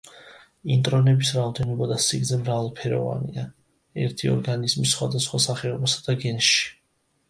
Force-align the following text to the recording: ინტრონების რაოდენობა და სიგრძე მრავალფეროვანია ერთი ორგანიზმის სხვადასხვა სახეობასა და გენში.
ინტრონების 0.75 1.31
რაოდენობა 1.35 1.89
და 1.91 1.99
სიგრძე 2.07 2.41
მრავალფეროვანია 2.41 3.47
ერთი 4.09 4.35
ორგანიზმის 4.35 4.99
სხვადასხვა 4.99 5.47
სახეობასა 5.51 6.07
და 6.11 6.23
გენში. 6.27 6.63